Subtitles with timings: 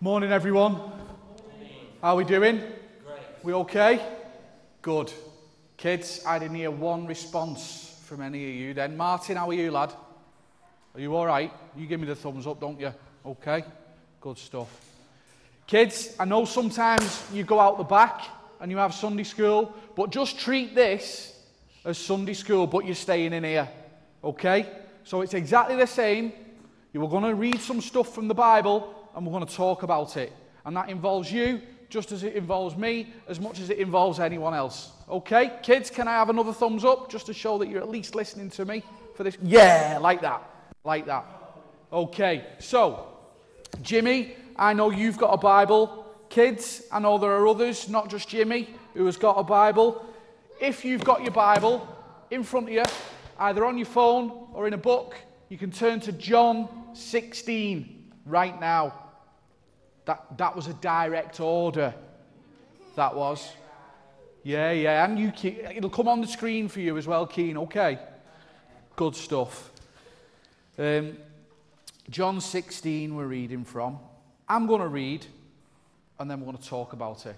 [0.00, 0.76] Morning, everyone.
[2.00, 2.58] How are we doing?
[3.04, 3.18] Great.
[3.42, 4.00] We okay?
[4.80, 5.12] Good.
[5.76, 8.96] Kids, I didn't hear one response from any of you then.
[8.96, 9.92] Martin, how are you, lad?
[10.94, 11.52] Are you all right?
[11.76, 12.94] You give me the thumbs up, don't you?
[13.26, 13.64] Okay.
[14.20, 14.68] Good stuff.
[15.66, 18.22] Kids, I know sometimes you go out the back
[18.60, 21.42] and you have Sunday school, but just treat this
[21.84, 23.68] as Sunday school, but you're staying in here.
[24.22, 24.64] Okay?
[25.02, 26.32] So it's exactly the same.
[26.92, 29.82] You are going to read some stuff from the Bible and we're going to talk
[29.82, 30.32] about it.
[30.64, 34.54] And that involves you just as it involves me, as much as it involves anyone
[34.54, 34.92] else.
[35.08, 35.52] Okay?
[35.62, 38.50] Kids, can I have another thumbs up just to show that you're at least listening
[38.50, 38.82] to me
[39.14, 39.38] for this?
[39.42, 40.42] Yeah, like that.
[40.84, 41.24] Like that.
[41.92, 43.06] Okay, so,
[43.80, 46.04] Jimmy, I know you've got a Bible.
[46.28, 50.04] Kids, I know there are others, not just Jimmy, who has got a Bible.
[50.60, 51.88] If you've got your Bible
[52.30, 52.82] in front of you,
[53.38, 55.16] either on your phone or in a book,
[55.48, 57.97] you can turn to John 16
[58.28, 58.94] right now.
[60.04, 61.94] That, that was a direct order.
[62.96, 63.52] That was.
[64.42, 65.04] Yeah, yeah.
[65.04, 65.32] And you,
[65.74, 67.56] it'll come on the screen for you as well, Keen.
[67.58, 67.98] Okay.
[68.96, 69.70] Good stuff.
[70.78, 71.16] Um,
[72.10, 73.98] John 16, we're reading from.
[74.48, 75.26] I'm going to read,
[76.18, 77.36] and then we're going to talk about it.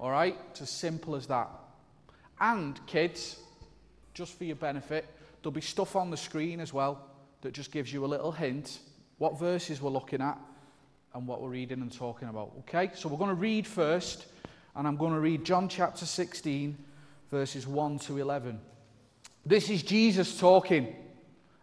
[0.00, 0.36] All right?
[0.50, 1.48] It's as simple as that.
[2.40, 3.38] And, kids,
[4.14, 5.04] just for your benefit,
[5.42, 7.04] there'll be stuff on the screen as well
[7.42, 8.80] that just gives you a little hint
[9.18, 10.38] what verses we're looking at
[11.14, 12.52] and what we're reading and talking about.
[12.60, 12.90] Okay?
[12.94, 14.26] So we're going to read first,
[14.74, 16.76] and I'm going to read John chapter 16,
[17.30, 18.60] verses 1 to 11.
[19.44, 20.94] This is Jesus talking,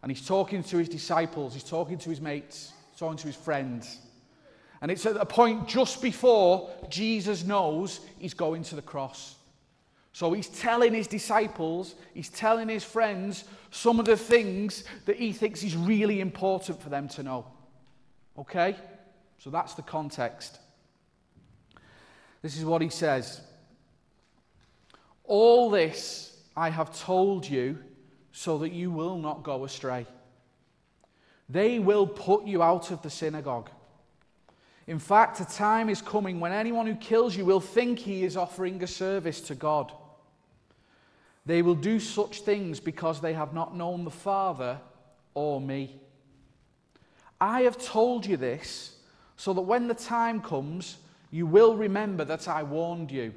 [0.02, 4.00] and he's talking to his disciples, he's talking to his mates, talking to his friends.
[4.82, 9.35] And it's at a point just before Jesus knows he's going to the cross.
[10.16, 15.34] So he's telling his disciples, he's telling his friends some of the things that he
[15.34, 17.46] thinks is really important for them to know.
[18.38, 18.78] Okay?
[19.40, 20.58] So that's the context.
[22.42, 23.42] This is what he says
[25.26, 27.78] All this I have told you
[28.32, 30.08] so that you will not go astray.
[31.50, 33.70] They will put you out of the synagogue.
[34.88, 38.38] In fact, a time is coming when anyone who kills you will think he is
[38.38, 39.92] offering a service to God.
[41.46, 44.80] They will do such things because they have not known the Father
[45.34, 46.00] or me.
[47.40, 48.98] I have told you this
[49.38, 50.98] so that when the time comes,
[51.30, 53.34] you will remember that I warned you.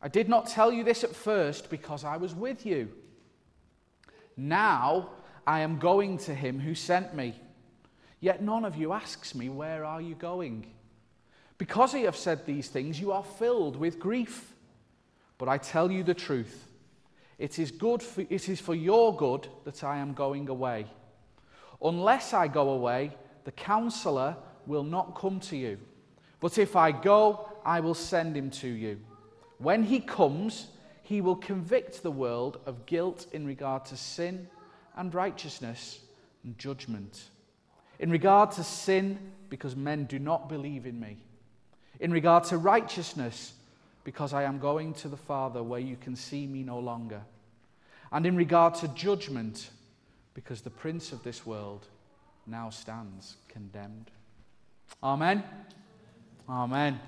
[0.00, 2.90] I did not tell you this at first because I was with you.
[4.36, 5.10] Now
[5.46, 7.34] I am going to him who sent me.
[8.20, 10.66] Yet none of you asks me, Where are you going?
[11.58, 14.54] Because I have said these things, you are filled with grief.
[15.38, 16.68] But I tell you the truth.
[17.38, 20.86] It is, good for, it is for your good that I am going away.
[21.82, 25.78] Unless I go away, the counselor will not come to you.
[26.40, 29.00] But if I go, I will send him to you.
[29.58, 30.68] When he comes,
[31.02, 34.48] he will convict the world of guilt in regard to sin
[34.96, 36.00] and righteousness
[36.44, 37.24] and judgment.
[37.98, 41.18] In regard to sin, because men do not believe in me.
[42.00, 43.52] In regard to righteousness,
[44.04, 47.22] because I am going to the Father where you can see me no longer.
[48.10, 49.70] And in regard to judgment,
[50.34, 51.86] because the prince of this world
[52.46, 54.10] now stands condemned.
[55.02, 55.42] Amen.
[56.48, 57.00] Amen.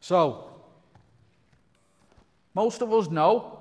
[0.00, 0.48] So,
[2.54, 3.58] most of us know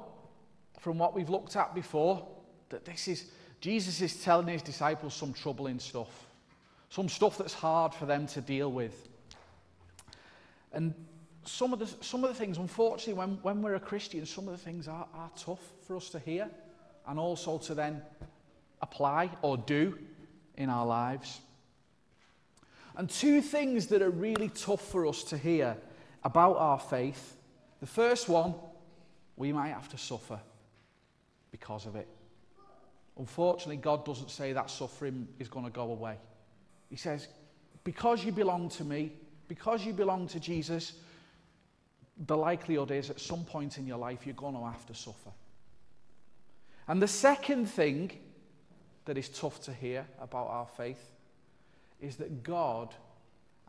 [0.79, 2.27] from what we've looked at before
[2.69, 3.25] that this is
[3.59, 6.09] Jesus is telling his disciples some troubling stuff,
[6.89, 9.07] some stuff that's hard for them to deal with.
[10.73, 10.95] And
[11.45, 14.51] some of the, some of the things, unfortunately, when, when we're a Christian, some of
[14.51, 16.49] the things are, are tough for us to hear
[17.07, 18.01] and also to then
[18.81, 19.97] apply or do
[20.55, 21.39] in our lives.
[22.95, 25.77] And two things that are really tough for us to hear
[26.23, 27.37] about our faith.
[27.79, 28.53] The first one,
[29.35, 30.39] we might have to suffer
[31.51, 32.07] because of it.
[33.17, 36.17] Unfortunately, God doesn't say that suffering is going to go away.
[36.89, 37.27] He says,
[37.83, 39.13] because you belong to me,
[39.47, 40.93] because you belong to Jesus,
[42.27, 45.31] the likelihood is at some point in your life you're going to have to suffer.
[46.87, 48.11] And the second thing
[49.05, 51.11] that is tough to hear about our faith
[51.99, 52.93] is that God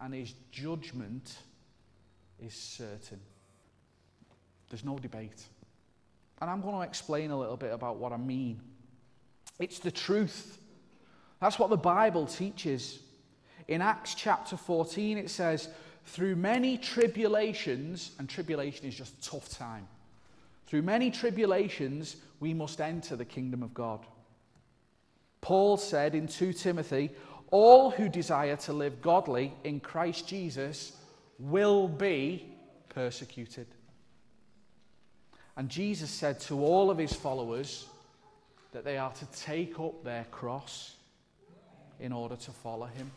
[0.00, 1.36] and his judgment
[2.44, 3.20] is certain.
[4.68, 5.44] There's no debate.
[6.40, 8.60] And I'm going to explain a little bit about what I mean.
[9.58, 10.58] It's the truth.
[11.40, 12.98] That's what the Bible teaches.
[13.68, 15.68] In Acts chapter 14, it says,
[16.04, 19.86] Through many tribulations, and tribulation is just tough time,
[20.66, 24.00] through many tribulations, we must enter the kingdom of God.
[25.40, 27.10] Paul said in 2 Timothy,
[27.50, 30.92] all who desire to live godly in Christ Jesus
[31.38, 32.46] will be
[32.88, 33.66] persecuted.
[35.56, 37.86] And Jesus said to all of his followers
[38.72, 40.94] that they are to take up their cross
[42.00, 43.10] in order to follow him.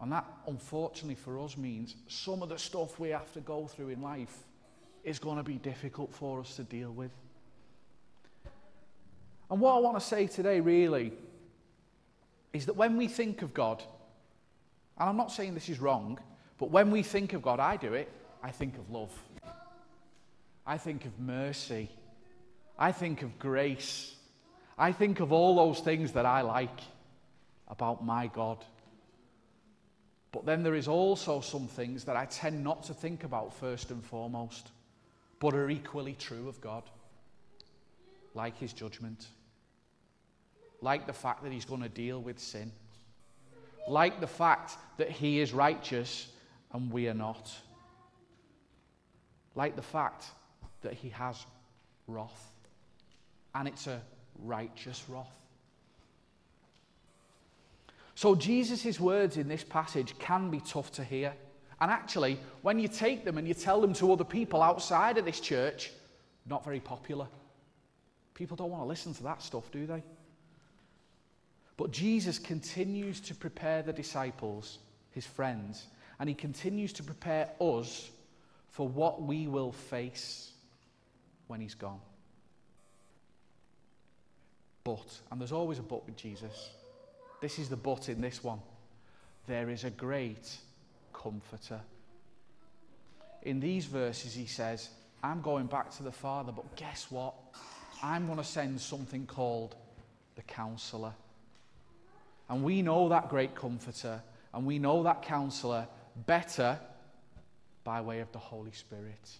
[0.00, 3.88] And that, unfortunately, for us means some of the stuff we have to go through
[3.88, 4.44] in life
[5.04, 7.10] is going to be difficult for us to deal with.
[9.50, 11.12] And what I want to say today, really,
[12.52, 13.82] is that when we think of God,
[14.98, 16.18] and I'm not saying this is wrong,
[16.58, 18.10] but when we think of God, I do it,
[18.42, 19.12] I think of love.
[20.66, 21.88] I think of mercy.
[22.78, 24.14] I think of grace.
[24.76, 26.80] I think of all those things that I like
[27.68, 28.64] about my God.
[30.36, 33.90] But then there is also some things that I tend not to think about first
[33.90, 34.68] and foremost,
[35.40, 36.82] but are equally true of God,
[38.34, 39.28] like his judgment,
[40.82, 42.70] like the fact that he's going to deal with sin,
[43.88, 46.28] like the fact that he is righteous
[46.70, 47.50] and we are not,
[49.54, 50.26] like the fact
[50.82, 51.46] that he has
[52.06, 52.50] wrath,
[53.54, 54.02] and it's a
[54.40, 55.45] righteous wrath.
[58.16, 61.34] So, Jesus' words in this passage can be tough to hear.
[61.82, 65.26] And actually, when you take them and you tell them to other people outside of
[65.26, 65.92] this church,
[66.46, 67.26] not very popular.
[68.32, 70.02] People don't want to listen to that stuff, do they?
[71.76, 74.78] But Jesus continues to prepare the disciples,
[75.10, 75.86] his friends,
[76.18, 78.10] and he continues to prepare us
[78.70, 80.52] for what we will face
[81.48, 82.00] when he's gone.
[84.84, 86.70] But, and there's always a but with Jesus.
[87.40, 88.60] This is the but in this one.
[89.46, 90.56] There is a great
[91.12, 91.80] comforter.
[93.42, 94.88] In these verses, he says,
[95.22, 97.34] I'm going back to the Father, but guess what?
[98.02, 99.76] I'm going to send something called
[100.34, 101.12] the counselor.
[102.48, 104.22] And we know that great comforter,
[104.54, 105.86] and we know that counselor
[106.26, 106.78] better
[107.84, 109.30] by way of the Holy Spirit.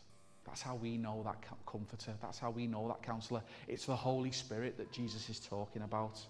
[0.45, 2.15] That's how we know that comforter.
[2.23, 3.43] That's how we know that counselor.
[3.67, 6.21] It's the Holy Spirit that Jesus is talking about.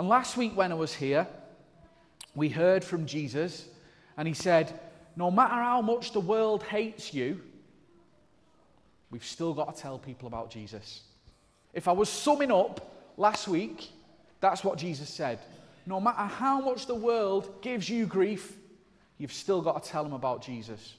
[0.00, 1.26] And last week, when I was here,
[2.34, 3.66] we heard from Jesus,
[4.16, 4.80] and he said,
[5.14, 7.42] No matter how much the world hates you,
[9.10, 11.02] we've still got to tell people about Jesus.
[11.74, 13.90] If I was summing up last week,
[14.40, 15.38] that's what Jesus said.
[15.84, 18.56] No matter how much the world gives you grief,
[19.18, 20.94] you've still got to tell them about Jesus.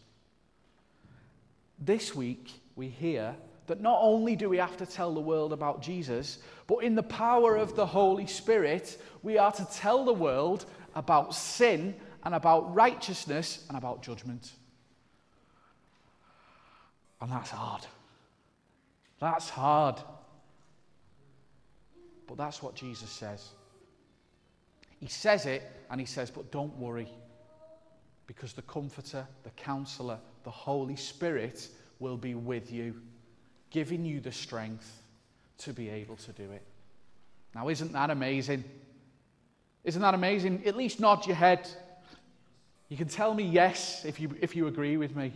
[1.80, 5.82] This week, we hear that not only do we have to tell the world about
[5.82, 6.38] Jesus,
[6.72, 10.64] but in the power of the Holy Spirit, we are to tell the world
[10.96, 14.54] about sin and about righteousness and about judgment.
[17.20, 17.86] And that's hard.
[19.20, 20.00] That's hard.
[22.26, 23.50] But that's what Jesus says.
[25.02, 27.10] He says it and he says, but don't worry,
[28.28, 31.68] because the Comforter, the Counselor, the Holy Spirit
[32.00, 32.96] will be with you
[33.72, 35.01] giving you the strength
[35.64, 36.64] to be able to do it.
[37.54, 38.64] Now, isn't that amazing?
[39.84, 40.64] Isn't that amazing?
[40.66, 41.68] At least nod your head.
[42.90, 45.34] You can tell me yes if you, if you agree with me.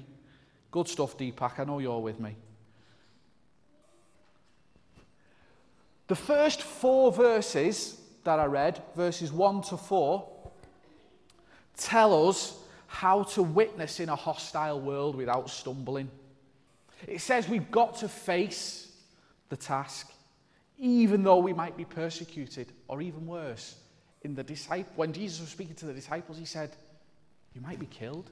[0.72, 1.60] Good stuff, Deepak.
[1.60, 2.36] I know you're with me.
[6.08, 10.28] The first four verses that I read, verses 1 to 4,
[11.78, 12.58] tell us
[12.88, 16.10] how to witness in a hostile world without stumbling.
[17.08, 18.92] It says we've got to face
[19.50, 20.12] the task,
[20.78, 23.76] even though we might be persecuted, or even worse.
[24.24, 26.76] In the disciple, when Jesus was speaking to the disciples, he said,
[27.54, 28.30] You might be killed.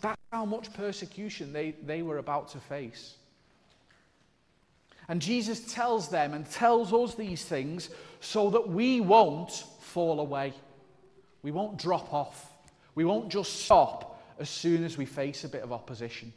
[0.00, 3.14] That's how much persecution they, they were about to face.
[5.08, 7.90] And Jesus tells them and tells us these things
[8.20, 9.50] so that we won't
[9.80, 10.54] fall away.
[11.42, 12.52] We won't drop off.
[12.94, 16.32] We won't just stop as soon as we face a bit of opposition.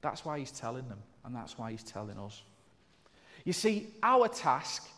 [0.00, 2.42] That's why he's telling them, and that's why he's telling us.
[3.46, 4.88] You see, our task,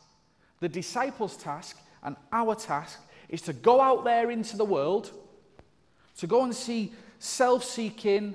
[0.61, 5.13] the disciples' task, and our task is to go out there into the world,
[6.17, 8.35] to go and see self seeking,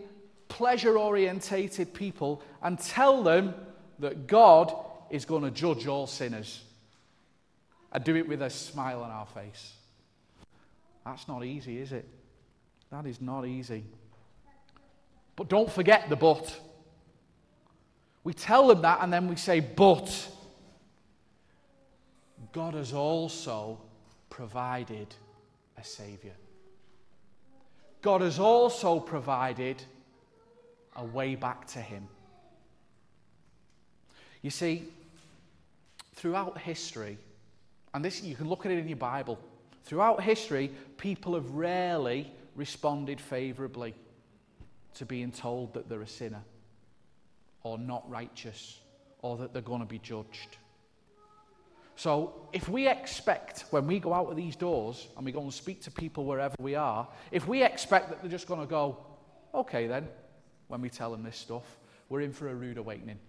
[0.50, 3.56] pleasure orientated people and tell them
[3.98, 4.76] that God
[5.10, 6.64] is going to judge all sinners.
[7.92, 9.74] And do it with a smile on our face.
[11.06, 12.08] That's not easy, is it?
[12.92, 13.84] That is not easy.
[15.36, 16.56] But don't forget the but.
[18.24, 20.30] We tell them that and then we say, but
[22.52, 23.82] God has also
[24.30, 25.14] provided
[25.78, 26.34] a Savior.
[28.02, 29.82] God has also provided
[30.96, 32.08] a way back to Him.
[34.42, 34.84] You see,
[36.16, 37.18] throughout history,
[37.94, 39.40] and this you can look at it in your Bible.
[39.84, 43.94] Throughout history, people have rarely responded favorably
[44.96, 46.44] to being told that they're a sinner
[47.64, 48.80] or not righteous
[49.22, 50.58] or that they're going to be judged.
[51.96, 55.54] So, if we expect when we go out of these doors and we go and
[55.54, 58.98] speak to people wherever we are, if we expect that they're just going to go,
[59.54, 60.08] okay, then,
[60.68, 61.64] when we tell them this stuff,
[62.10, 63.20] we're in for a rude awakening.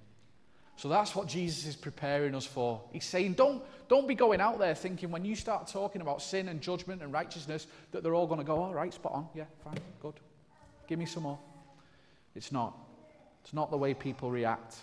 [0.77, 2.81] So that's what Jesus is preparing us for.
[2.91, 6.49] He's saying, don't, don't be going out there thinking when you start talking about sin
[6.49, 9.45] and judgment and righteousness that they're all going to go, all right, spot on, yeah,
[9.63, 10.15] fine, good.
[10.89, 11.39] Give me some more.
[12.35, 12.77] It's not.
[13.45, 14.77] It's not the way people react.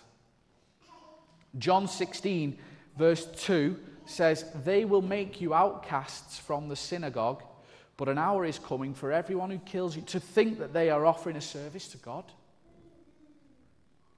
[1.58, 2.56] John 16,
[2.96, 3.76] verse 2
[4.06, 7.42] says, They will make you outcasts from the synagogue,
[7.96, 11.04] but an hour is coming for everyone who kills you to think that they are
[11.04, 12.24] offering a service to God.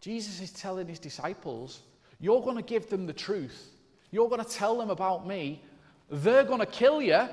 [0.01, 1.81] Jesus is telling his disciples,
[2.21, 3.71] You're going to give them the truth.
[4.11, 5.63] You're going to tell them about me.
[6.11, 7.29] They're going to kill you,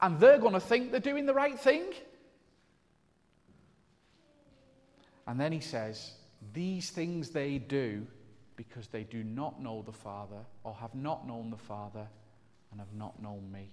[0.00, 1.84] and they're going to think they're doing the right thing.
[5.26, 6.12] And then he says,
[6.52, 8.06] These things they do
[8.56, 12.06] because they do not know the Father, or have not known the Father,
[12.70, 13.70] and have not known me.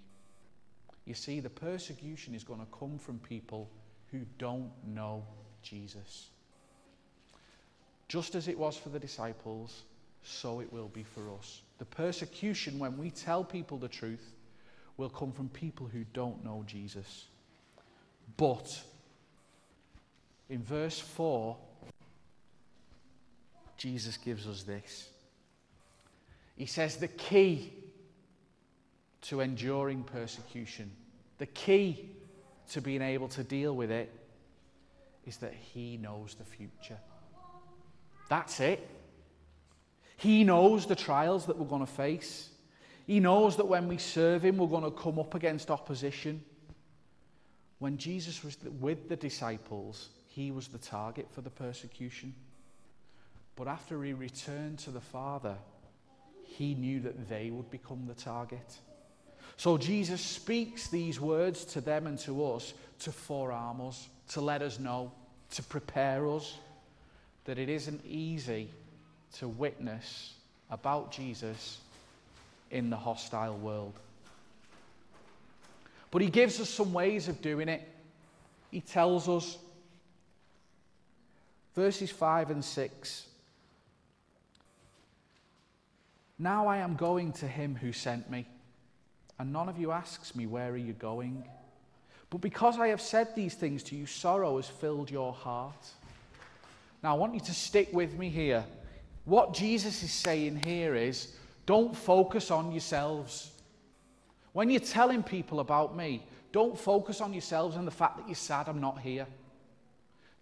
[1.05, 3.69] You see, the persecution is going to come from people
[4.11, 5.25] who don't know
[5.61, 6.29] Jesus.
[8.07, 9.83] Just as it was for the disciples,
[10.23, 11.61] so it will be for us.
[11.79, 14.31] The persecution, when we tell people the truth,
[14.95, 17.25] will come from people who don't know Jesus.
[18.37, 18.81] But
[20.49, 21.57] in verse 4,
[23.77, 25.09] Jesus gives us this.
[26.55, 27.73] He says the key
[29.23, 30.91] to enduring persecution,
[31.37, 32.09] the key
[32.71, 34.11] to being able to deal with it,
[35.25, 36.97] is that He knows the future.
[38.29, 38.87] That's it.
[40.17, 42.49] He knows the trials that we're going to face.
[43.05, 46.43] He knows that when we serve Him, we're going to come up against opposition.
[47.79, 52.33] When Jesus was with the disciples, he was the target for the persecution.
[53.57, 55.55] But after he returned to the Father,
[56.45, 58.77] he knew that they would become the target.
[59.57, 64.61] So Jesus speaks these words to them and to us to forearm us, to let
[64.61, 65.11] us know,
[65.51, 66.55] to prepare us
[67.45, 68.69] that it isn't easy
[69.39, 70.35] to witness
[70.69, 71.79] about Jesus
[72.69, 73.93] in the hostile world.
[76.11, 77.87] But he gives us some ways of doing it.
[78.69, 79.57] He tells us
[81.75, 83.27] verses 5 and 6.
[86.39, 88.47] Now I am going to him who sent me,
[89.39, 91.43] and none of you asks me, Where are you going?
[92.29, 95.87] But because I have said these things to you, sorrow has filled your heart.
[97.01, 98.65] Now I want you to stick with me here.
[99.25, 103.51] What Jesus is saying here is don't focus on yourselves.
[104.53, 108.35] When you're telling people about me, don't focus on yourselves and the fact that you're
[108.35, 109.27] sad I'm not here.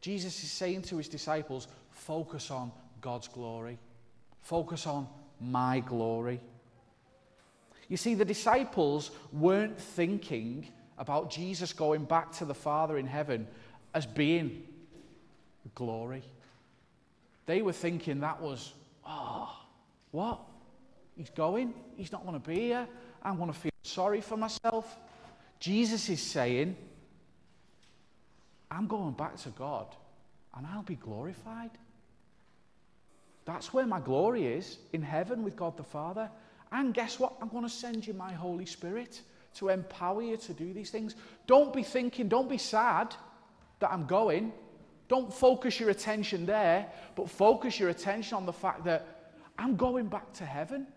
[0.02, 2.72] Jesus is saying to his disciples, focus on
[3.02, 3.80] God's glory.
[4.42, 5.08] Focus on
[5.40, 6.40] my glory.
[7.88, 13.48] You see, the disciples weren't thinking about Jesus going back to the Father in heaven
[13.94, 14.64] as being
[15.76, 16.24] glory.
[17.46, 18.74] They were thinking that was,
[19.06, 19.56] oh,
[20.12, 20.40] what?
[21.16, 21.74] He's going?
[21.96, 22.88] He's not going to be here?
[23.22, 24.98] I'm going to feel sorry for myself.
[25.60, 26.76] Jesus is saying,
[28.70, 29.88] I'm going back to God
[30.56, 31.72] and I'll be glorified.
[33.46, 36.30] That's where my glory is, in heaven with God the Father.
[36.72, 37.34] And guess what?
[37.42, 39.22] I'm going to send you my Holy Spirit
[39.56, 41.16] to empower you to do these things.
[41.48, 43.16] Don't be thinking, don't be sad
[43.80, 44.52] that I'm going.
[45.08, 50.08] Don't focus your attention there, but focus your attention on the fact that I'm going
[50.08, 50.88] back to heaven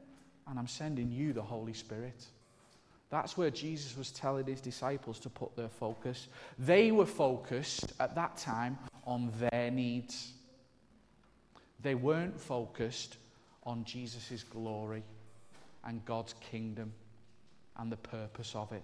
[0.49, 2.25] and I'm sending you the Holy Spirit.
[3.11, 6.29] That's where Jesus was telling his disciples to put their focus.
[6.59, 10.33] They were focused at that time on their needs.
[11.81, 13.17] They weren't focused
[13.65, 15.03] on Jesus' glory
[15.85, 16.93] and God's kingdom
[17.77, 18.83] and the purpose of it.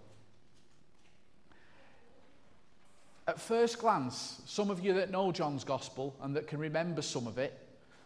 [3.27, 7.27] At first glance, some of you that know John's gospel and that can remember some
[7.27, 7.59] of it,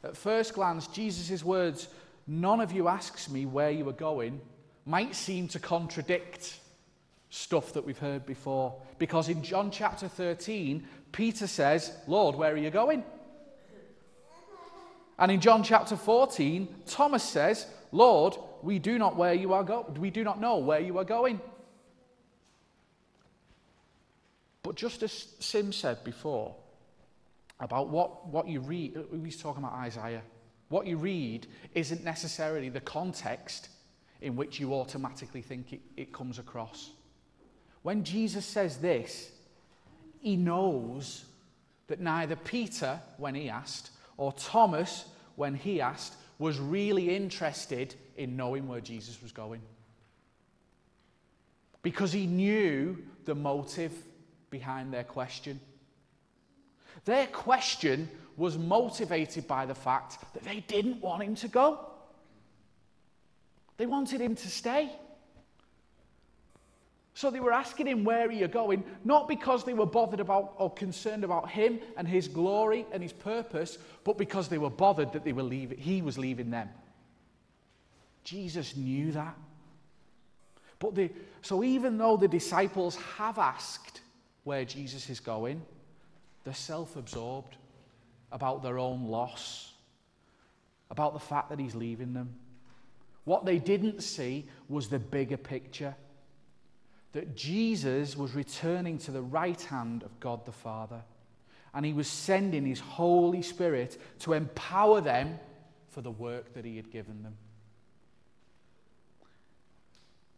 [0.04, 1.88] at first glance, Jesus' words,
[2.26, 4.40] none of you asks me where you are going,
[4.87, 6.61] might seem to contradict
[7.30, 8.80] stuff that we've heard before.
[8.99, 13.02] Because in John chapter 13, Peter says, Lord, where are you going?
[15.18, 19.92] And in John chapter 14, Thomas says, Lord, we do not where you are go-
[19.98, 21.40] we do not know where you are going.
[24.62, 26.54] But just as Sim said before,
[27.60, 30.22] about what, what you read, he's talking about Isaiah.
[30.68, 33.70] What you read isn't necessarily the context
[34.20, 36.90] in which you automatically think it, it comes across.
[37.82, 39.30] When Jesus says this,
[40.20, 41.25] he knows
[41.87, 45.06] that neither Peter, when he asked, or Thomas,
[45.37, 49.62] when he asked, was really interested in knowing where Jesus was going.
[51.82, 53.92] Because he knew the motive
[54.50, 55.60] behind their question.
[57.04, 61.87] Their question was motivated by the fact that they didn't want him to go.
[63.76, 64.90] They wanted him to stay.
[67.18, 68.84] So they were asking him, Where are you going?
[69.04, 73.12] Not because they were bothered about or concerned about him and his glory and his
[73.12, 76.68] purpose, but because they were bothered that they were leaving, he was leaving them.
[78.22, 79.37] Jesus knew that.
[80.78, 81.10] But they,
[81.42, 84.00] so even though the disciples have asked
[84.44, 85.60] where Jesus is going,
[86.44, 87.56] they're self absorbed
[88.30, 89.72] about their own loss,
[90.88, 92.37] about the fact that he's leaving them.
[93.25, 95.96] What they didn't see was the bigger picture
[97.12, 101.02] that Jesus was returning to the right hand of God the Father,
[101.74, 105.38] and he was sending his Holy Spirit to empower them
[105.90, 107.36] for the work that he had given them.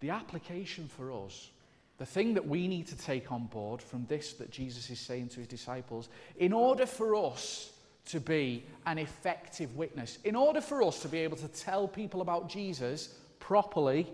[0.00, 1.50] The application for us,
[1.98, 5.28] the thing that we need to take on board from this that Jesus is saying
[5.30, 6.08] to his disciples,
[6.38, 7.72] in order for us
[8.06, 10.18] to be an effective witness.
[10.24, 14.06] In order for us to be able to tell people about Jesus properly,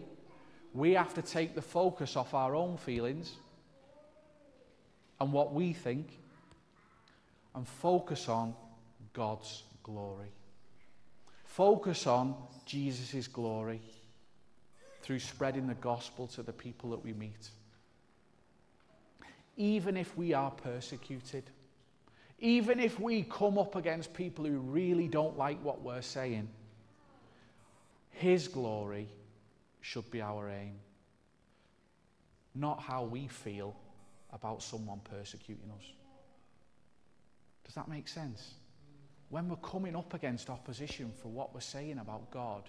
[0.77, 3.33] we have to take the focus off our own feelings
[5.21, 6.19] and what we think
[7.55, 8.55] and focus on
[9.15, 10.31] God's glory.
[11.45, 12.35] Focus on
[12.67, 13.81] Jesus' glory
[15.01, 17.49] through spreading the gospel to the people that we meet.
[19.57, 21.45] Even if we are persecuted,
[22.39, 26.49] even if we come up against people who really don't like what we're saying,
[28.11, 29.09] His glory
[29.87, 30.75] should be our aim.
[32.57, 33.77] Not how we feel
[34.33, 35.85] about someone persecuting us.
[37.65, 38.55] Does that make sense?
[39.29, 42.63] When we're coming up against opposition for what we're saying about God,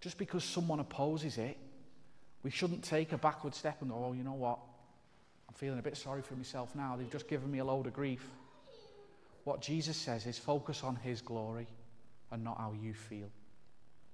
[0.00, 1.58] just because someone opposes it,
[2.42, 4.58] we shouldn't take a backward step and go, oh, you know what?
[5.46, 6.96] I'm feeling a bit sorry for myself now.
[6.96, 8.26] They've just given me a load of grief.
[9.44, 11.66] What Jesus says is focus on his glory
[12.30, 13.28] and not how you feel.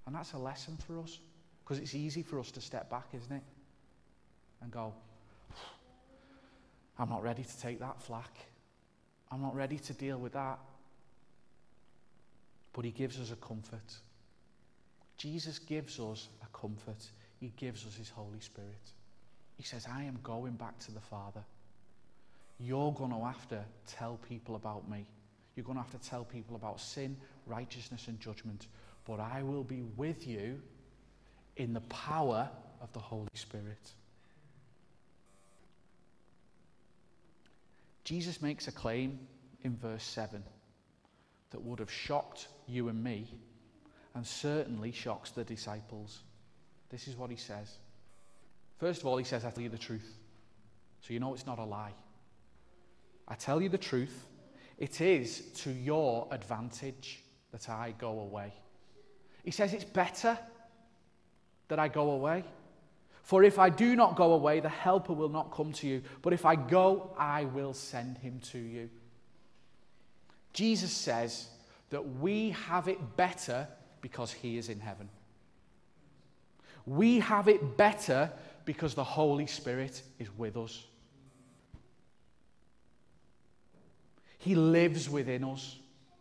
[0.06, 1.18] And that's a lesson for us
[1.66, 3.42] because it's easy for us to step back, isn't it?
[4.62, 4.94] And go,
[6.96, 8.30] I'm not ready to take that flack.
[9.32, 10.60] I'm not ready to deal with that.
[12.72, 13.96] But he gives us a comfort.
[15.18, 17.04] Jesus gives us a comfort.
[17.40, 18.92] He gives us his Holy Spirit.
[19.56, 21.42] He says, I am going back to the Father.
[22.60, 25.04] You're going to have to tell people about me.
[25.56, 28.68] You're going to have to tell people about sin, righteousness, and judgment.
[29.04, 30.60] But I will be with you
[31.56, 32.48] in the power
[32.80, 33.92] of the Holy Spirit.
[38.04, 39.18] Jesus makes a claim
[39.62, 40.42] in verse 7
[41.50, 43.26] that would have shocked you and me
[44.14, 46.20] and certainly shocks the disciples.
[46.88, 47.78] This is what he says.
[48.78, 50.16] First of all, he says, I tell you the truth.
[51.00, 51.94] So you know it's not a lie.
[53.26, 54.26] I tell you the truth.
[54.78, 58.52] It is to your advantage that I go away.
[59.42, 60.38] He says it's better
[61.68, 62.44] that I go away.
[63.22, 66.02] For if I do not go away, the Helper will not come to you.
[66.22, 68.88] But if I go, I will send him to you.
[70.52, 71.48] Jesus says
[71.90, 73.66] that we have it better
[74.00, 75.08] because he is in heaven.
[76.86, 78.30] We have it better
[78.64, 80.84] because the Holy Spirit is with us.
[84.38, 85.76] He lives within us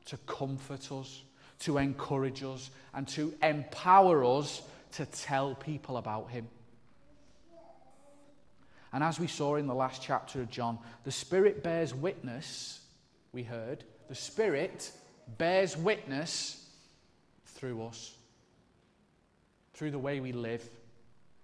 [0.05, 1.21] to comfort us,
[1.59, 4.63] to encourage us, and to empower us
[4.95, 6.47] to tell people about Him.
[8.93, 12.79] And as we saw in the last chapter of John, the Spirit bears witness,
[13.33, 14.91] we heard, the Spirit
[15.37, 16.69] bears witness
[17.45, 18.13] through us,
[19.73, 20.67] through the way we live,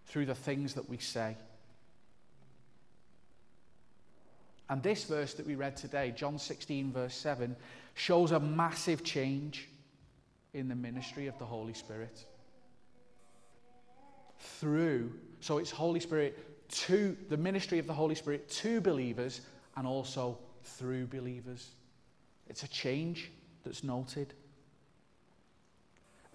[0.05, 1.35] through the things that we say.
[4.69, 7.53] And this verse that we read today, John 16, verse 7,
[7.95, 9.67] shows a massive change
[10.53, 12.25] in the ministry of the Holy Spirit.
[14.59, 16.37] Through, so it's Holy Spirit
[16.85, 19.41] to the ministry of the Holy Spirit to believers
[19.75, 21.69] and also through believers.
[22.47, 23.31] It's a change
[23.63, 24.33] that's noted.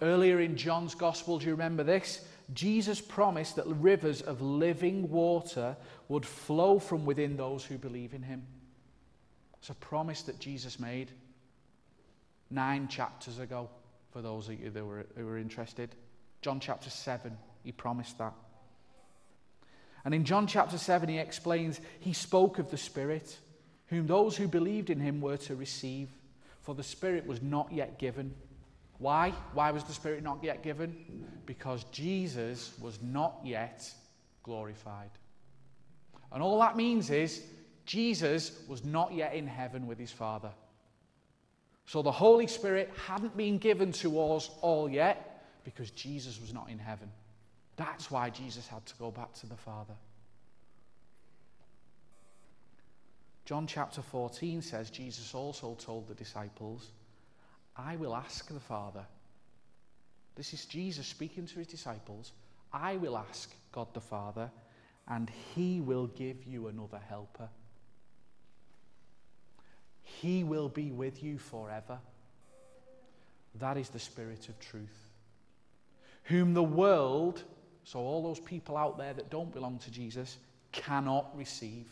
[0.03, 2.27] Earlier in John's Gospel, do you remember this?
[2.53, 5.77] Jesus promised that rivers of living water
[6.09, 8.43] would flow from within those who believe in him.
[9.59, 11.11] It's a promise that Jesus made
[12.51, 13.69] nine chapters ago,
[14.13, 15.91] for those of you that were, who were interested.
[16.43, 18.33] John chapter 7, He promised that.
[20.05, 23.37] And in John chapter 7, he explains he spoke of the Spirit,
[23.89, 26.09] whom those who believed in him were to receive,
[26.63, 28.33] for the Spirit was not yet given.
[28.99, 29.31] Why?
[29.53, 31.27] Why was the Spirit not yet given?
[31.45, 33.93] Because Jesus was not yet
[34.45, 35.11] glorified.
[36.31, 37.43] And all that means is
[37.85, 40.53] Jesus was not yet in heaven with his Father.
[41.85, 46.71] So the Holy Spirit hadn't been given to us all yet because Jesus was not
[46.71, 47.11] in heaven.
[47.77, 49.95] That's why Jesus had to go back to the Father.
[53.45, 56.91] John chapter 14 says Jesus also told the disciples,
[57.77, 59.05] I will ask the Father.
[60.35, 62.33] This is Jesus speaking to his disciples.
[62.73, 64.51] I will ask God the Father,
[65.07, 67.49] and he will give you another helper
[70.07, 71.99] he will be with you forever.
[73.57, 75.09] That is the Spirit of truth.
[76.25, 77.43] Whom the world,
[77.87, 80.39] so all those people out there that don't belong to Jesus,
[80.73, 81.87] cannot receive.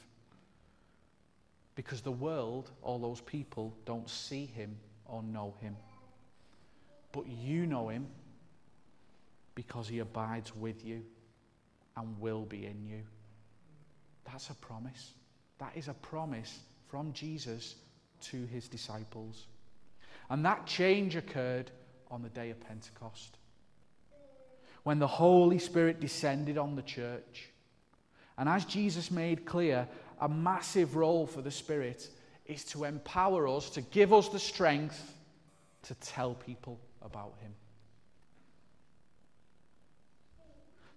[1.76, 4.76] Because the world, all those people, don't see him
[5.06, 5.76] or know him.
[7.12, 8.08] But you know him
[9.54, 11.04] because he abides with you
[11.96, 13.02] and will be in you.
[14.24, 15.12] That's a promise.
[15.58, 17.76] That is a promise from Jesus
[18.22, 19.46] to his disciples.
[20.28, 21.70] And that change occurred
[22.10, 23.36] on the day of Pentecost
[24.84, 27.50] when the Holy Spirit descended on the church.
[28.38, 29.88] And as Jesus made clear,
[30.20, 32.08] a massive role for the Spirit
[32.46, 35.14] is to empower us, to give us the strength
[35.84, 37.52] to tell people about Him.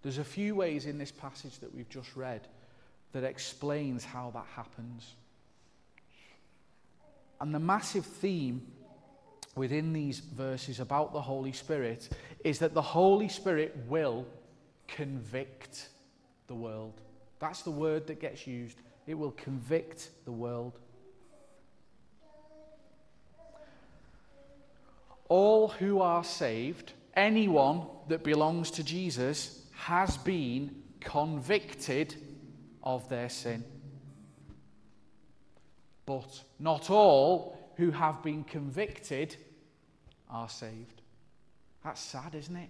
[0.02, 2.48] There's a few ways in this passage that we've just read
[3.14, 5.16] that explains how that happens.
[7.40, 8.68] And the massive theme
[9.58, 12.10] within these verses about the Holy Spirit
[12.44, 14.26] is that the Holy Spirit will
[14.88, 15.90] convict
[16.48, 17.02] the world.
[17.40, 18.78] That's the word that gets used.
[19.06, 20.80] It will convict the world.
[25.30, 32.16] All who are saved, anyone that belongs to Jesus, has been convicted
[32.84, 33.64] of their sin
[36.08, 39.36] but not all who have been convicted
[40.30, 41.02] are saved.
[41.84, 42.70] That's sad, isn't it?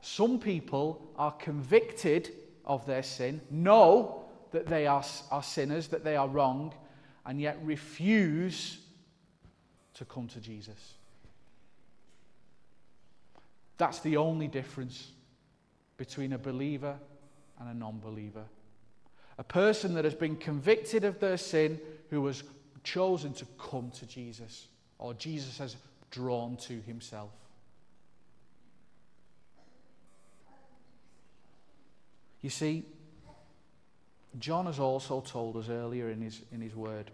[0.00, 2.30] Some people are convicted
[2.64, 6.72] of their sin, know that they are, are sinners, that they are wrong,
[7.26, 8.78] and yet refuse
[9.94, 10.94] to come to Jesus.
[13.76, 15.12] That's the only difference
[15.96, 16.96] between a believer
[17.58, 18.44] and a non believer.
[19.38, 22.42] A person that has been convicted of their sin who has
[22.82, 24.66] chosen to come to Jesus,
[24.98, 25.76] or Jesus has
[26.10, 27.30] drawn to himself.
[32.40, 32.84] You see,
[34.38, 37.10] John has also told us earlier in his, in his word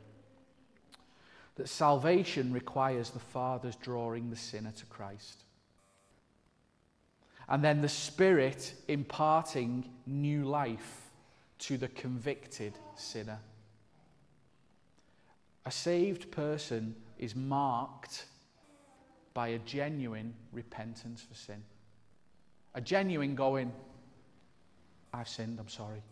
[1.57, 5.45] that salvation requires the Father's drawing the sinner to Christ.
[7.49, 11.11] And then the Spirit imparting new life
[11.61, 13.39] to the convicted sinner.
[15.67, 18.27] A saved person is marked
[19.35, 21.63] by a genuine repentance for sin.
[22.75, 23.73] A genuine going,
[25.13, 26.03] I've sinned, I'm sorry.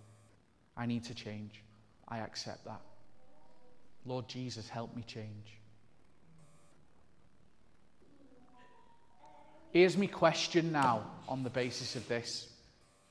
[0.76, 1.62] I need to change.
[2.08, 2.80] I accept that.
[4.04, 5.58] Lord Jesus, help me change.
[9.70, 12.48] Here's my question now on the basis of this.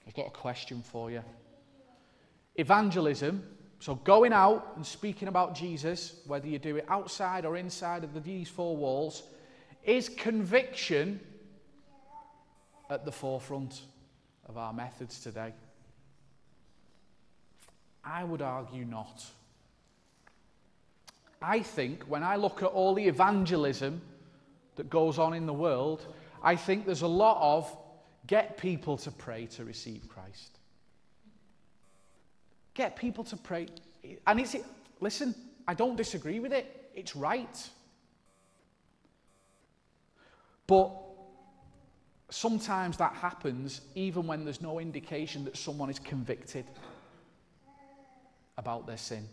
[0.07, 1.23] I've got a question for you.
[2.55, 3.43] Evangelism
[3.81, 8.23] so, going out and speaking about Jesus, whether you do it outside or inside of
[8.23, 9.23] these four walls,
[9.83, 11.19] is conviction
[12.89, 13.81] at the forefront
[14.47, 15.53] of our methods today?
[18.03, 19.25] I would argue not.
[21.41, 24.01] I think when I look at all the evangelism
[24.75, 26.05] that goes on in the world,
[26.43, 27.75] I think there's a lot of
[28.27, 30.59] get people to pray to receive Christ.
[32.73, 33.67] Get people to pray.
[34.27, 34.55] And it's,
[34.99, 35.35] listen,
[35.67, 36.89] I don't disagree with it.
[36.95, 37.69] It's right.
[40.71, 40.89] But
[42.29, 46.63] sometimes that happens even when there's no indication that someone is convicted
[48.57, 49.27] about their sin.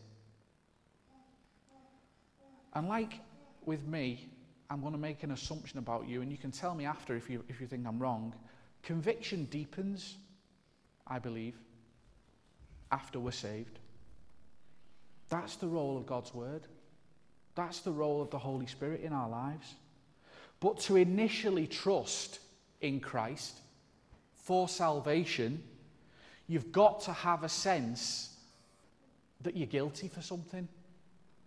[2.75, 3.21] And like
[3.67, 4.29] with me,
[4.69, 7.31] I'm going to make an assumption about you, and you can tell me after if
[7.31, 8.35] you, if you think I'm wrong.
[8.83, 10.17] Conviction deepens,
[11.07, 11.55] I believe
[12.91, 13.79] after we're saved.
[15.29, 16.63] That's the role of God's Word.
[17.55, 19.77] That's the role of the Holy Spirit in our lives.
[20.61, 22.41] But to initially trust
[22.81, 23.61] in Christ
[24.35, 25.63] for salvation,
[26.47, 28.37] you've got to have a sense
[29.43, 30.67] that you're guilty for something.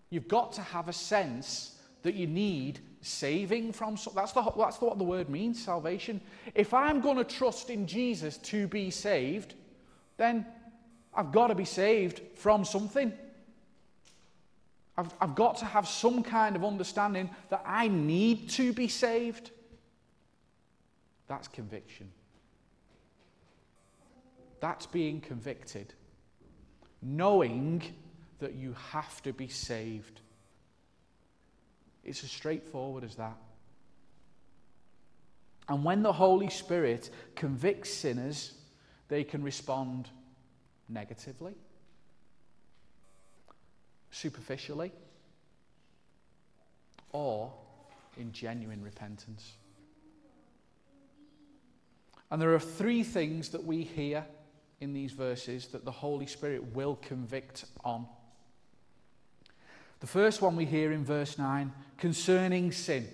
[0.09, 4.21] You've got to have a sense that you need saving from something.
[4.21, 6.21] That's, the, that's the, what the word means, salvation.
[6.55, 9.55] If I'm going to trust in Jesus to be saved,
[10.17, 10.45] then
[11.13, 13.11] I've got to be saved from something.
[14.97, 19.51] I've, I've got to have some kind of understanding that I need to be saved.
[21.27, 22.11] That's conviction.
[24.59, 25.93] That's being convicted.
[27.01, 27.81] Knowing
[28.39, 30.21] that you have to be saved.
[32.03, 33.37] It's as straightforward as that.
[35.69, 38.53] And when the Holy Spirit convicts sinners,
[39.07, 40.09] they can respond
[40.89, 41.53] negatively,
[44.11, 44.91] superficially,
[47.11, 47.51] or
[48.17, 49.53] in genuine repentance.
[52.29, 54.25] And there are three things that we hear
[54.79, 58.05] in these verses that the Holy Spirit will convict on.
[59.99, 63.07] The first one we hear in verse 9 concerning sin.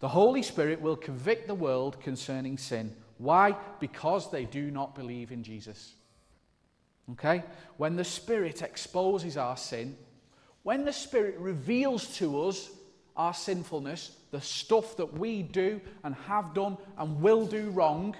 [0.00, 2.94] The Holy Spirit will convict the world concerning sin.
[3.18, 3.56] Why?
[3.80, 5.94] Because they do not believe in Jesus.
[7.12, 7.42] Okay?
[7.76, 9.96] When the Spirit exposes our sin,
[10.64, 12.70] when the Spirit reveals to us
[13.16, 18.16] our sinfulness, the stuff that we do and have done and will do wrong,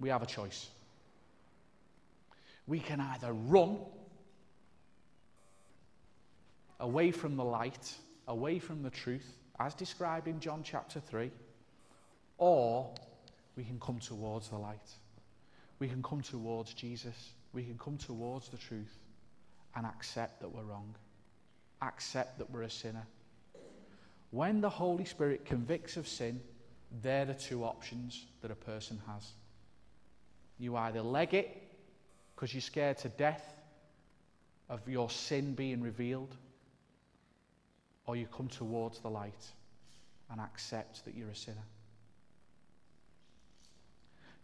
[0.00, 0.68] we have a choice.
[2.66, 3.78] We can either run
[6.80, 7.94] away from the light,
[8.26, 11.30] away from the truth, as described in John chapter 3,
[12.36, 12.92] or
[13.56, 14.90] we can come towards the light.
[15.78, 17.30] We can come towards Jesus.
[17.52, 18.98] We can come towards the truth
[19.76, 20.94] and accept that we're wrong,
[21.82, 23.06] accept that we're a sinner.
[24.30, 26.40] When the Holy Spirit convicts of sin,
[27.02, 29.32] they're the two options that a person has.
[30.58, 31.62] You either leg it
[32.34, 33.54] because you're scared to death
[34.68, 36.34] of your sin being revealed,
[38.06, 39.46] or you come towards the light
[40.30, 41.64] and accept that you're a sinner.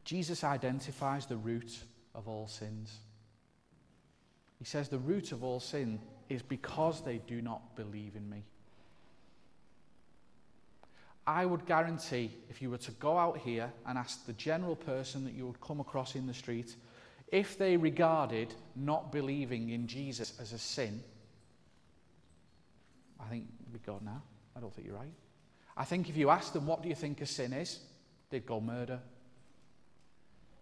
[0.05, 1.79] Jesus identifies the root
[2.14, 2.97] of all sins.
[4.61, 8.44] He says the root of all sin is because they do not believe in me.
[11.27, 15.25] I would guarantee if you were to go out here and ask the general person
[15.25, 16.77] that you would come across in the street
[17.33, 21.03] if they regarded not believing in Jesus as a sin,
[23.20, 24.20] I think we'd go, no,
[24.57, 25.12] I don't think you're right.
[25.77, 27.79] I think if you asked them, what do you think a sin is?
[28.31, 28.99] They'd go murder.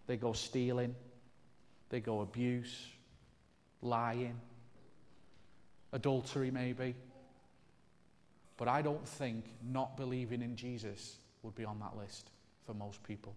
[0.07, 0.95] They'd go stealing.
[1.89, 2.87] They'd go abuse,
[3.81, 4.39] lying,
[5.93, 6.95] adultery, maybe.
[8.57, 12.29] But I don't think not believing in Jesus would be on that list
[12.65, 13.33] for most people.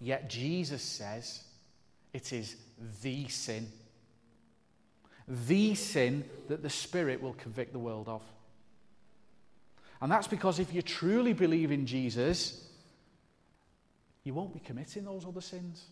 [0.00, 1.44] Yet Jesus says
[2.12, 2.56] it is
[3.02, 3.70] the sin
[5.28, 8.22] the sin that the Spirit will convict the world of.
[10.00, 12.66] And that's because if you truly believe in Jesus,
[14.24, 15.84] you won't be committing those other sins.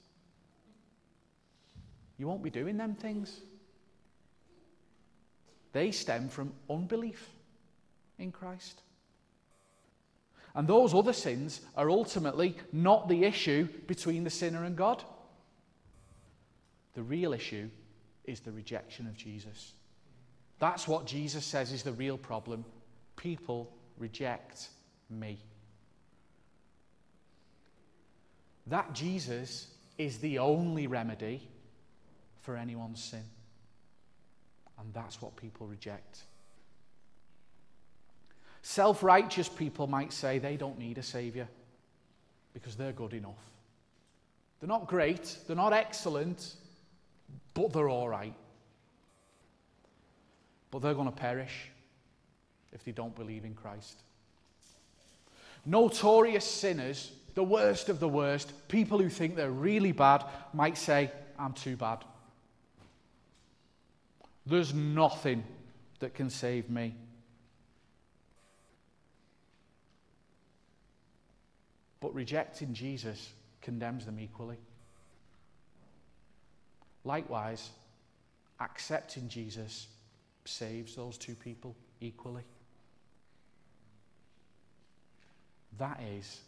[2.20, 3.34] You won't be doing them things.
[5.72, 7.30] They stem from unbelief
[8.18, 8.82] in Christ.
[10.54, 15.02] And those other sins are ultimately not the issue between the sinner and God.
[16.92, 17.70] The real issue
[18.24, 19.72] is the rejection of Jesus.
[20.58, 22.66] That's what Jesus says is the real problem.
[23.16, 24.68] People reject
[25.08, 25.38] me.
[28.66, 31.48] That Jesus is the only remedy
[32.42, 33.24] for anyone's sin.
[34.78, 36.20] And that's what people reject.
[38.62, 41.48] Self righteous people might say they don't need a Saviour
[42.52, 43.50] because they're good enough.
[44.60, 46.54] They're not great, they're not excellent,
[47.54, 48.34] but they're all right.
[50.70, 51.70] But they're going to perish
[52.72, 53.98] if they don't believe in Christ.
[55.64, 61.10] Notorious sinners, the worst of the worst, people who think they're really bad, might say,
[61.38, 62.04] I'm too bad.
[64.50, 65.44] There's nothing
[66.00, 66.96] that can save me.
[72.00, 73.32] But rejecting Jesus
[73.62, 74.56] condemns them equally.
[77.04, 77.70] Likewise,
[78.58, 79.86] accepting Jesus
[80.44, 82.42] saves those two people equally.
[85.78, 86.40] That is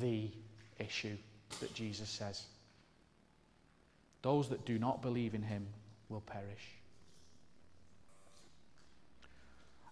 [0.00, 0.30] the
[0.78, 1.16] issue
[1.58, 2.44] that Jesus says.
[4.22, 5.66] Those that do not believe in him
[6.08, 6.79] will perish.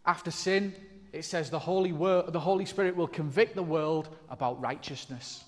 [0.08, 0.74] After sin,
[1.12, 5.44] it says the Holy, Word, the Holy Spirit will convict the world about righteousness.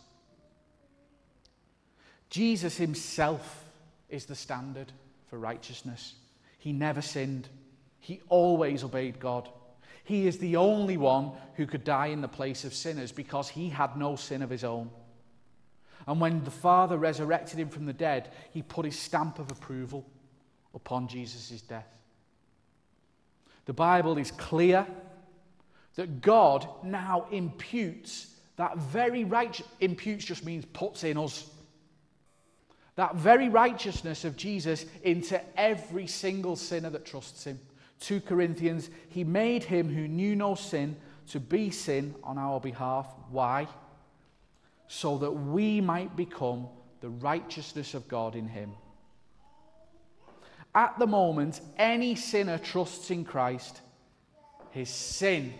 [2.28, 3.64] Jesus himself
[4.10, 4.92] is the standard
[5.28, 6.14] for righteousness.
[6.58, 7.48] He never sinned,
[8.00, 9.48] he always obeyed God.
[10.04, 13.70] He is the only one who could die in the place of sinners because he
[13.70, 14.90] had no sin of his own.
[16.06, 20.06] And when the Father resurrected him from the dead, he put his stamp of approval
[20.74, 21.88] upon Jesus' death.
[23.70, 24.84] The Bible is clear
[25.94, 31.48] that God now imputes that very righteous imputes just means puts in us
[32.96, 37.60] that very righteousness of Jesus into every single sinner that trusts him.
[38.00, 40.96] 2 Corinthians, he made him who knew no sin
[41.28, 43.06] to be sin on our behalf.
[43.30, 43.68] Why?
[44.88, 46.66] So that we might become
[47.00, 48.72] the righteousness of God in him.
[50.74, 53.80] At the moment, any sinner trusts in Christ,
[54.70, 55.52] his sin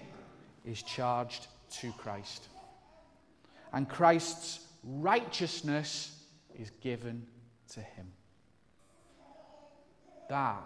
[0.65, 1.49] is charged
[1.81, 2.47] to Christ.
[3.73, 6.17] And Christ's righteousness
[6.59, 7.27] is given
[7.73, 8.13] to him.
[10.29, 10.63] That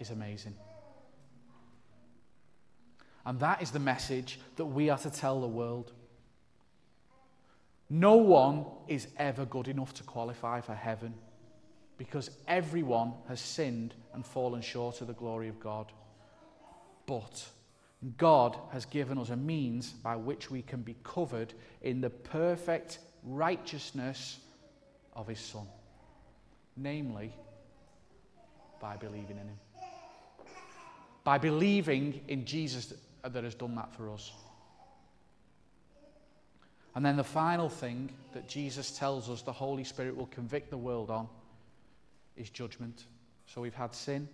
[0.00, 0.54] is amazing.
[3.24, 5.92] And that is the message that we are to tell the world.
[7.88, 11.14] No one is ever good enough to qualify for heaven
[12.00, 15.92] because everyone has sinned and fallen short of the glory of God.
[17.04, 17.46] But
[18.16, 23.00] God has given us a means by which we can be covered in the perfect
[23.22, 24.38] righteousness
[25.12, 25.66] of his Son,
[26.74, 27.34] namely
[28.80, 29.58] by believing in him.
[31.22, 34.32] By believing in Jesus that has done that for us.
[36.94, 40.78] And then the final thing that Jesus tells us the Holy Spirit will convict the
[40.78, 41.28] world on
[42.40, 43.04] is judgment.
[43.46, 44.28] So we've had sin,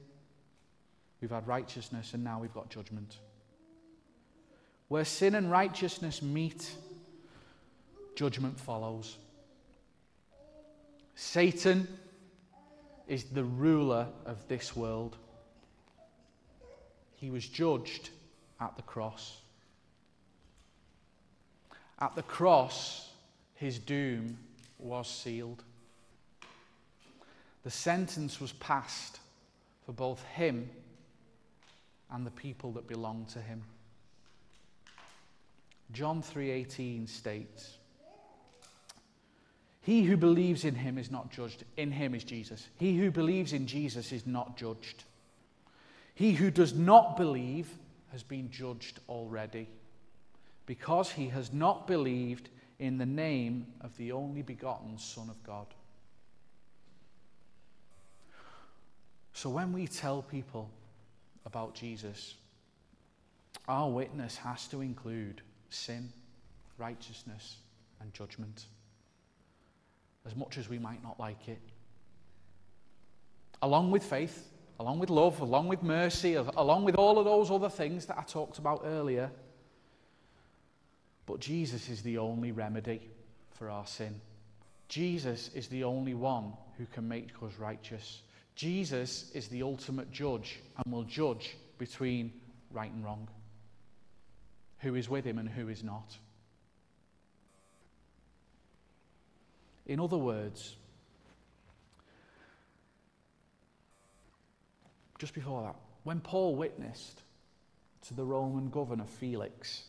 [1.20, 3.18] we've had righteousness, and now we've got judgment.
[4.88, 6.70] Where sin and righteousness meet,
[8.14, 9.16] judgment follows.
[11.16, 11.88] Satan
[13.08, 15.16] is the ruler of this world.
[17.16, 18.10] He was judged
[18.60, 19.40] at the cross.
[21.98, 23.10] At the cross,
[23.54, 24.36] his doom
[24.78, 25.64] was sealed.
[27.66, 29.18] The sentence was passed
[29.86, 30.70] for both him
[32.12, 33.64] and the people that belonged to him.
[35.90, 37.76] John 3:18 states
[39.82, 41.64] he who believes in him is not judged.
[41.76, 42.68] In him is Jesus.
[42.76, 45.02] He who believes in Jesus is not judged.
[46.14, 47.68] He who does not believe
[48.12, 49.66] has been judged already
[50.66, 52.48] because he has not believed
[52.78, 55.66] in the name of the only begotten Son of God.
[59.36, 60.70] So when we tell people
[61.44, 62.36] about Jesus,
[63.68, 66.10] our witness has to include sin,
[66.78, 67.56] righteousness,
[68.00, 68.64] and judgment
[70.24, 71.60] as much as we might not like it.
[73.60, 74.48] Along with faith,
[74.80, 78.22] along with love, along with mercy, along with all of those other things that I
[78.22, 79.30] talked about earlier.
[81.26, 83.02] But Jesus is the only remedy
[83.50, 84.18] for our sin.
[84.88, 88.22] Jesus is the only one who can make us righteous.
[88.56, 92.32] Jesus is the ultimate judge and will judge between
[92.72, 93.28] right and wrong,
[94.78, 96.16] who is with him and who is not.
[99.84, 100.74] In other words,
[105.18, 107.20] just before that, when Paul witnessed
[108.08, 109.84] to the Roman governor Felix,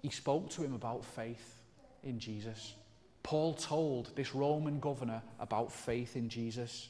[0.00, 1.60] he spoke to him about faith
[2.04, 2.74] in Jesus.
[3.22, 6.88] Paul told this Roman governor about faith in Jesus,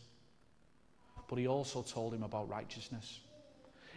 [1.30, 3.20] but he also told him about righteousness.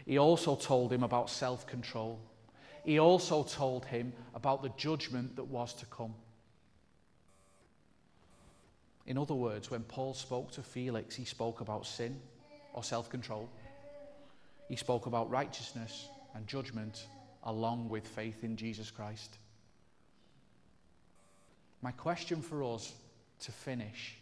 [0.06, 2.20] He also told him about self control.
[2.86, 6.14] He also told him about the judgment that was to come.
[9.08, 12.22] In other words, when Paul spoke to Felix, he spoke about sin
[12.72, 13.50] or self control.
[14.70, 17.08] He spoke about righteousness and judgment
[17.46, 19.38] along with faith in Jesus Christ.
[21.82, 22.94] My question for us
[23.40, 24.18] to finish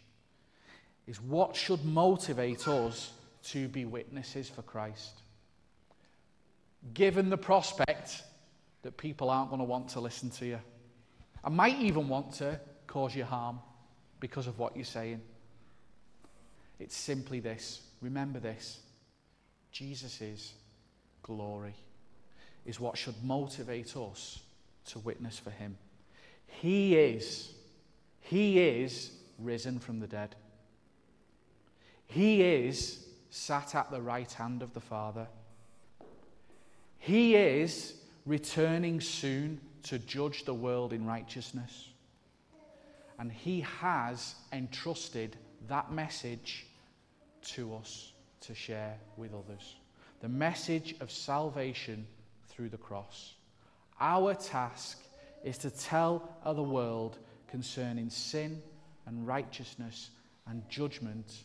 [1.06, 3.12] is what should motivate us
[3.44, 5.22] to be witnesses for Christ?
[6.94, 8.22] Given the prospect
[8.82, 10.58] that people aren't going to want to listen to you,
[11.44, 13.58] and might even want to cause you harm
[14.20, 15.20] because of what you're saying.
[16.78, 17.80] It's simply this.
[18.00, 18.80] Remember this
[19.70, 20.52] Jesus'
[21.22, 21.74] glory
[22.64, 24.40] is what should motivate us
[24.86, 25.76] to witness for him.
[26.46, 27.52] He is,
[28.20, 30.36] he is risen from the dead.
[32.12, 35.26] He is sat at the right hand of the Father.
[36.98, 37.94] He is
[38.26, 41.88] returning soon to judge the world in righteousness.
[43.18, 45.38] And He has entrusted
[45.68, 46.66] that message
[47.54, 49.76] to us to share with others.
[50.20, 52.06] The message of salvation
[52.48, 53.36] through the cross.
[53.98, 54.98] Our task
[55.44, 57.16] is to tell the world
[57.48, 58.60] concerning sin
[59.06, 60.10] and righteousness
[60.46, 61.44] and judgment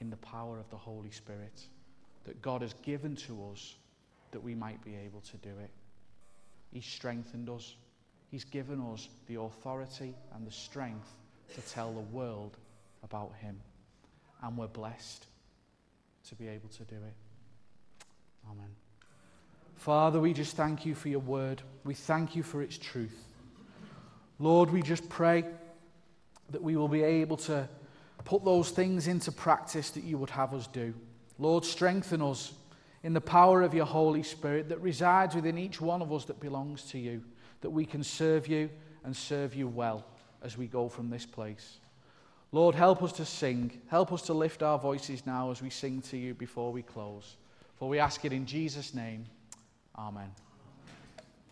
[0.00, 1.62] in the power of the Holy Spirit
[2.24, 3.76] that God has given to us
[4.30, 5.70] that we might be able to do it.
[6.72, 7.74] He's strengthened us.
[8.30, 11.08] He's given us the authority and the strength
[11.54, 12.56] to tell the world
[13.02, 13.58] about Him.
[14.42, 15.26] And we're blessed
[16.28, 17.14] to be able to do it.
[18.50, 18.68] Amen.
[19.76, 21.62] Father, we just thank you for your word.
[21.84, 23.24] We thank you for its truth.
[24.38, 25.44] Lord, we just pray
[26.50, 27.68] that we will be able to
[28.28, 30.92] put those things into practice that you would have us do.
[31.38, 32.52] Lord, strengthen us
[33.02, 36.38] in the power of your Holy Spirit that resides within each one of us that
[36.38, 37.24] belongs to you,
[37.62, 38.68] that we can serve you
[39.02, 40.04] and serve you well
[40.42, 41.78] as we go from this place.
[42.52, 43.80] Lord, help us to sing.
[43.88, 47.38] Help us to lift our voices now as we sing to you before we close.
[47.76, 49.24] For we ask it in Jesus' name.
[49.96, 50.47] Amen.